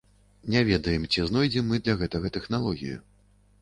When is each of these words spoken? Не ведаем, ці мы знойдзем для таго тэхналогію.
Не 0.55 0.63
ведаем, 0.69 1.05
ці 1.11 1.21
мы 1.25 1.29
знойдзем 1.31 1.71
для 1.77 2.11
таго 2.17 2.35
тэхналогію. 2.39 2.97